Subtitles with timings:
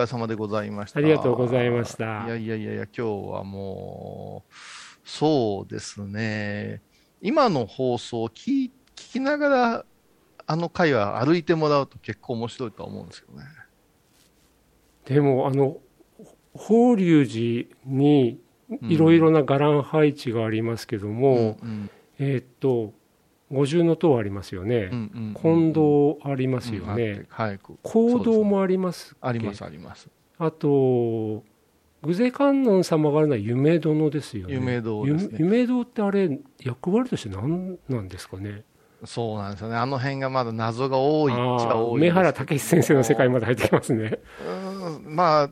[0.00, 1.00] 疲れ様でございました。
[1.00, 3.02] ありがとうございましたいやいやいやいや、今日
[3.32, 4.54] はもう、
[5.04, 6.80] そうですね。
[7.20, 9.84] 今の放送を聞聞きながら、
[10.46, 13.44] あの回は歩いてもらうと結構面白いとは思うんですけどね。
[15.04, 15.78] でも、あの、
[16.54, 18.40] 法隆寺に
[18.82, 22.92] いろいろな伽藍配置がありますけども、うんえーっと、
[23.50, 24.90] 五重の塔ありますよね
[25.34, 27.26] 近堂ありますよね。
[27.28, 27.58] はい。
[27.82, 30.08] 講堂もありますあります、あります。
[30.38, 31.42] あと、
[32.02, 34.54] 偶勢観音様があるのは夢殿ですよね。
[34.54, 38.64] 夢堂ですねゆ夢堂ってあれ、役割として何なんですかね？
[39.04, 39.76] そうなんですよね。
[39.76, 41.98] あの辺がまだ謎が多いっちゃ多い。
[41.98, 44.18] 梅原武史先生の世界まで入ってきますね。
[44.46, 45.50] うんまあ、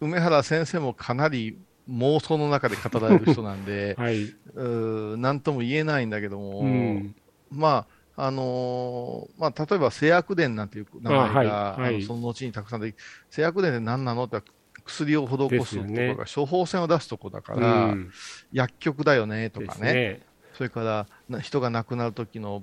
[0.00, 1.58] 梅原先生もかなり
[1.88, 4.22] 妄想の中で語られる人なんで、 はい。
[4.24, 7.14] うーなんとも言えないんだけども、うん。
[7.50, 7.86] ま
[8.16, 12.94] あ、あのーまあ、例えば、製薬伝なんていう名前が、あはいのその後にたくさんで、
[13.30, 14.40] 製薬伝って何なのって
[14.84, 18.10] 薬を施すところが、処方箋を出すとこだから、うん。
[18.52, 20.20] 薬局だよねとでかね、すね。
[20.54, 22.62] それからな人が亡くなる時の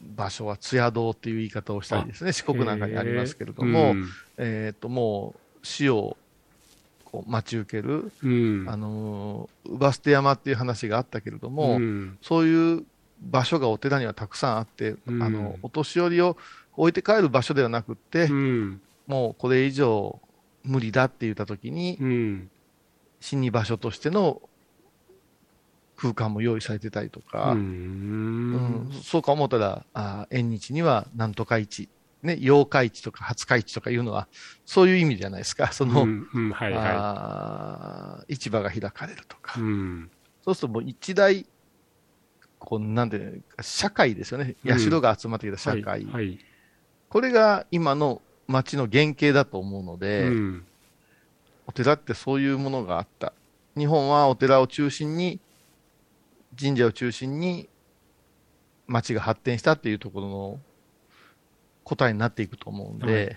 [0.00, 4.08] 場所は津屋堂っていう言い方をしたりですね、四国なんかにありますけれども、うん。
[4.36, 6.16] えっ、と、もう死を
[7.04, 8.66] こう待ち受ける、うん。
[8.68, 12.18] あのー、姥捨山っていう話があったけれども、うん。
[12.22, 12.84] そういう
[13.20, 16.36] 場所がお寺にはたくさんあって、うんあの、お年寄りを
[16.76, 18.80] 置いて帰る場所ではなくって、うん。
[19.06, 20.20] もうこれ以上
[20.62, 22.48] 無理だって言った時に、うん。
[23.20, 24.40] 死に場所としての
[25.96, 28.90] 空間も用意されてたりとか、ううんん。
[29.04, 31.90] そうか思ったら、あ縁日にはなんとか市、
[32.22, 34.28] ね、八日市とか廿日市とかいうのは、
[34.64, 35.72] そういう意味じゃないですか。
[35.72, 39.60] その、うんうんはいはあー市場が開かれるとか。
[39.60, 39.62] い。
[39.62, 40.10] うん。
[40.42, 41.44] そうするともう一大、
[42.60, 44.54] こう、なんていうか、社会ですよね。
[44.64, 45.82] うん社が集まってきた社会。
[45.82, 46.04] はい。
[46.04, 46.38] はい
[47.10, 50.66] これが今の町の原型だと思うので、うん。
[51.66, 53.32] お寺ってそういうものがあった。
[53.76, 55.40] 日本はお寺を中心に、
[56.58, 57.68] 神社を中心に、
[58.86, 60.60] 町が発展したっていうところの
[61.84, 63.36] 答えになっていくと思うんで、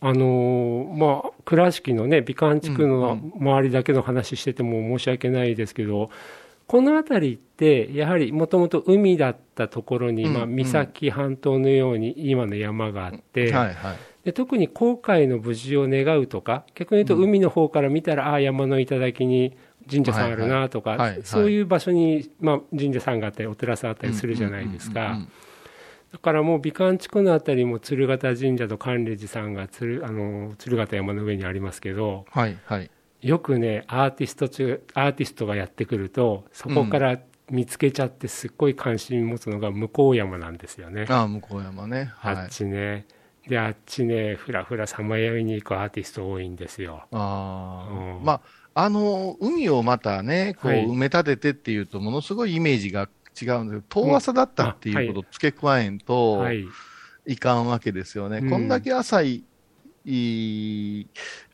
[0.00, 6.10] あのーまあ、倉敷のね、美観地区うんの周りだけの話してても申し訳ないですけど、
[6.72, 13.52] この辺りって、やはりもともと海だったところに、まあ、うんうん三崎半島のように今の山があって。
[14.24, 19.54] で特に航海の無事を願うとか、逆に言うとうん海の方から見たら、ああ、山の頂に
[19.90, 25.18] 神社さんあるなとか、そういう場所に、まあ、神社さんがあったり、お寺さんあったりするじゃないですか。
[26.10, 32.90] だからもう美観地区のあたりも鶴形神社と関連寺さんが鶴あの鶴形山の上にありますけど、はいはい。
[33.22, 37.18] よくね、アーティスト中アーティストがやってくると、そこから
[37.50, 41.06] 見つけちゃって、すっごい関心持つのが向山なんですよね。
[41.08, 42.12] ああ、向山ね。
[42.16, 42.36] はい。
[42.36, 43.06] あっちね。
[43.48, 47.04] で、あっちね、ふらふらさまよいに行くアーティスト多いんですよ。
[47.12, 48.40] ああ、うんまあ、
[48.74, 53.08] あの、海をまたね、こう、はい埋め立ててっていうと、ものすごいイメージが
[53.40, 56.64] 違うんだけど、遠浅だったっていうことを付け加えんと、はい。
[57.26, 58.38] いかんわけですよね。
[58.38, 59.44] うんこんだけ浅い、
[60.04, 61.06] いい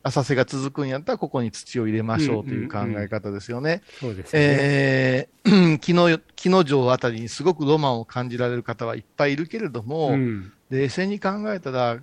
[0.02, 3.82] 浅瀬が続くんやったら、ここに土を入れましょうという考え方ですよね。
[4.00, 4.30] そうですね。
[4.34, 10.52] えー、木の、木の城あたりにすごくロマンを感じられる方はいっぱいいるけれども、うん。
[10.70, 11.98] 冷静に考えたら、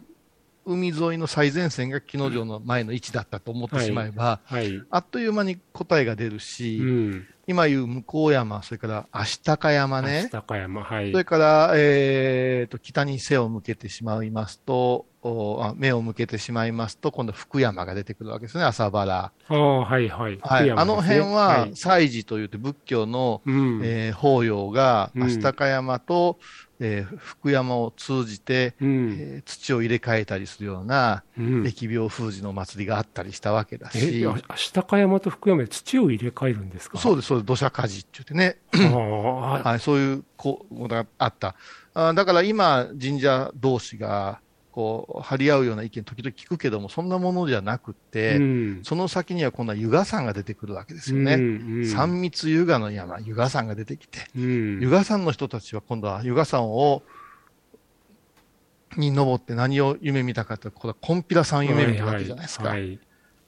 [0.65, 4.81] 海沿いの最前線が木の城の前の位置だったと思ってしまえば、はい。
[4.89, 7.27] あっという間に答えが出るし、うん。
[7.47, 11.17] 今言う向山、それから足高山ね、高山、はいそ。
[11.17, 19.31] れから、えーと、北に背を向けてしまいますと、おあ目を向けてしまいますと、今度福山が出てくるわけですね、朝原。
[19.47, 20.37] ああ、はいはい。
[20.41, 20.71] はい。
[20.71, 23.81] あの辺は、祭事といって仏教の、うん。
[23.83, 26.37] えー法要がうん足高山と、
[26.79, 29.11] えー福山を通じて、うん。
[29.19, 31.63] えー土を入れ替えたりするような、うん。
[31.63, 36.99] 疫病封じの祭りがあったりしたわけだえ、し、あ足高山と福山で土を入れ替えるんですか？
[36.99, 38.57] そうです、そ土砂火事って言ってね、
[38.91, 41.55] はい、そういうこうことがあった。
[41.93, 44.39] あだから今、神社同士が、
[44.71, 48.79] こう、張り合うような意見時々聞くけども、そんなものじゃなくて、うん。
[48.83, 51.35] その先には今度は湯河山が出てくるわけですよね。
[51.35, 54.81] うん三密湯河の山、湯河山が出てきて、うん。
[54.81, 57.03] 湯河山の人たちは今度は湯河山を、
[58.97, 62.69] に登って何を夢見たかって、これはコンピラさん夢見たわけじゃないですか。
[62.69, 62.99] はいはい。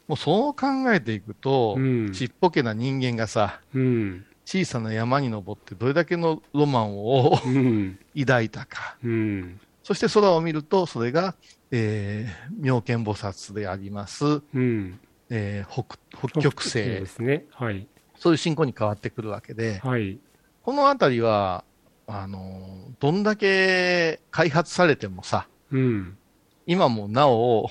[0.08, 4.26] もうそう考えていくと、うんちっぽけな人間がさ、うん。
[4.46, 8.00] 小さな山に登ってどれだけのロマンをうん。
[8.18, 8.98] 抱いたか。
[9.04, 9.60] うん。
[9.84, 11.36] そして空を見ると、それが、
[11.72, 15.00] えー、妙見菩薩であります、うん。
[15.30, 15.98] えー北、
[16.30, 17.06] 北極星で。
[17.06, 17.46] すね。
[17.52, 17.88] はい。
[18.16, 20.18] そういう信仰に変わってくるわけで、はい。
[20.64, 21.66] このあたりは、
[22.08, 26.18] あの、どんだけ開発されてもさ、うん。
[26.66, 27.70] 今もなお、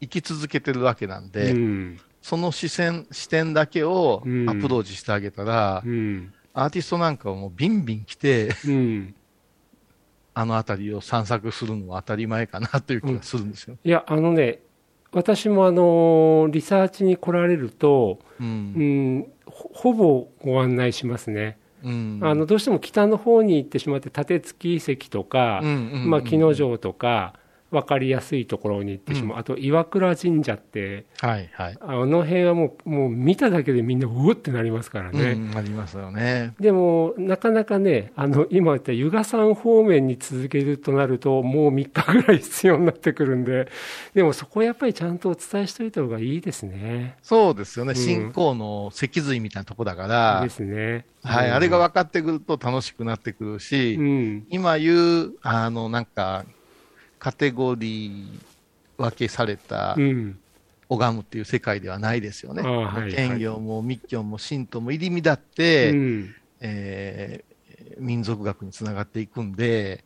[0.00, 9.14] 生き続けてるわけなんで、うんその視線、視点だけをアうんプローチしてあげたら、うんアーティストなんかはもうビンビン来て、うん
[10.34, 13.76] あの辺りを散策するのは当たり前かなという気がするんですよ。
[13.82, 14.60] いや、あのね、
[15.12, 18.44] 私もあのリサーチに来られると、う。
[18.44, 21.58] うんん、ほほぼご案内しますね。
[21.82, 22.20] うん。
[22.22, 27.34] あのどうしても北の方に行ってしまって、立付遺跡とかまあ、木之丞とか、
[27.70, 31.78] 分かりやすいところに行ってしまう、あと岩倉神社って、はいはい。
[31.80, 35.32] あの辺はもうもう見ただけでみんな、うおってなりますからね。
[35.32, 36.54] うん、ありますよね。
[36.58, 43.68] でも、なかなかね、あの今言った湯河山方面に続けるとなると、もう3日ぐらい必要になってくるんで、
[44.14, 47.16] でもそこはやっぱりちゃんとお伝えしておいた方がいいですね。
[47.22, 47.92] そうですよね。
[47.92, 51.06] ん信仰の脊髄みたいなとこだから、ですね。
[51.22, 56.44] はい、うんあれが分かってくると楽しくなってくるし、うん、今言う、あの、なんか、
[57.20, 58.40] カテゴリー
[58.96, 60.38] 分けされたうん、
[60.88, 62.62] 拝むっていう世界ではないですよね。
[62.64, 66.34] ああはいはい兼業も密教も神道も入り乱って、うん。
[66.60, 67.50] えー
[67.98, 70.04] 民族学につながっていくんで、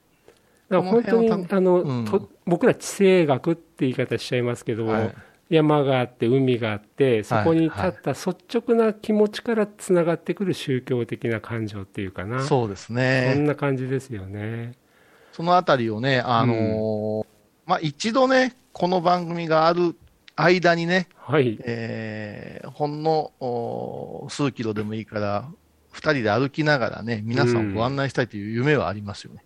[0.69, 5.14] だから本当にあの、うんと僕ら地政学って言い方しちゃいますけど、はい
[5.50, 13.34] 山があって海があってそこに立った率直な気持ちからつながってくる宗教的な感情っていうかな、そうですそんね。
[13.37, 14.72] な感じですよね。
[15.34, 17.26] そのあたりをね、あのー
[17.66, 19.96] まあ、一度ね、この番組がある
[20.36, 25.48] 間にね、はい、えーほんの数キロでもいいから、
[25.90, 29.44] 二人で歩きながらね、皆さんをご案内したいという夢はありますよね。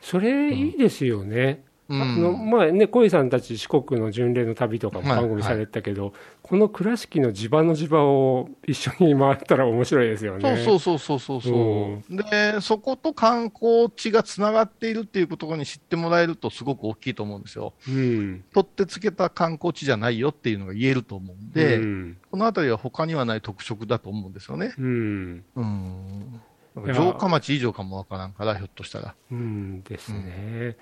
[0.00, 1.64] それいいですよね。
[1.88, 6.12] うんあのまあね、小井さんたち四国の巡礼の旅とかもはい番組されてたけど、
[6.42, 10.64] この倉敷の地場の地場を一緒に回ったら面白いですよね。
[10.64, 17.72] そうそうそうそうそうそう、で、そこと観光地がつながっているっていうことに知ってもらえるとすごく大きいと思うんですよ。
[17.88, 18.44] うん。
[18.52, 22.16] 取ってつけた観光地じゃないよっていうのが言えると思うんで、うん。
[22.30, 24.74] このあたりは他にはない特色だと思うんですよね。
[24.78, 25.44] うん。
[25.56, 26.40] うん。
[26.92, 29.14] 城下町以上かもわからんから、ひょっとしたら。
[29.32, 30.76] うんですね。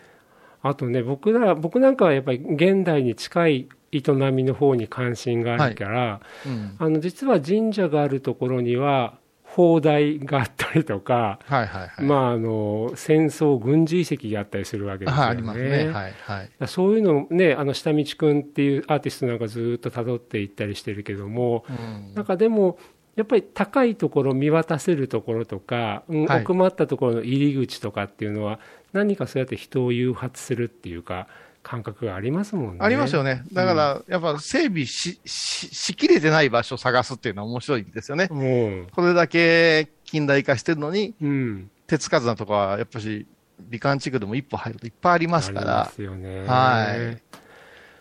[0.62, 6.76] あとね、僕ら、僕なんかはやっぱり現代に近い営みの方に関心があるから、うん。
[6.78, 9.18] あの実は神社があるところには、
[9.56, 12.04] 砲台があったりとか、はいはいはい。
[12.04, 15.22] まあ、あの戦争、軍事遺跡があったりするわけですよね。
[15.22, 15.88] はい、ありますね。
[15.88, 16.50] はいはい。
[16.66, 22.78] そういうのね、あの下道くんっていうアーティストなんかずっと辿っていったりしてるけども、うんなんかでも、
[23.16, 28.60] やっぱり高いところ、見渡せるところとか、うんはい奥まったところの入り口とかっていうのは、
[28.92, 31.26] 何かそうやって人を誘発するっていうか、
[31.62, 32.78] 感覚がありますもんね。
[32.80, 33.42] ありますよね。
[33.52, 38.28] だから、やっぱ整備し、し、しきれてない場所を探すっていうのは面白いんですよね。
[38.30, 41.70] もう、これだけ近代化してるのに、うん。
[41.86, 43.26] 手つかずなとこは、やっぱし、
[43.58, 46.44] 美観地区でも一歩入るといっぱいありますからま、すよね。
[46.46, 47.22] はい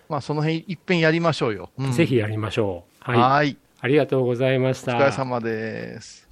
[0.08, 1.72] まあその辺いっぺんやりましょうよ。
[1.80, 3.12] うんぜひやりましょう。
[3.12, 3.20] はい。
[3.20, 3.58] はい。
[3.80, 4.98] ありがとうございました。
[4.98, 6.25] お疲れ様です。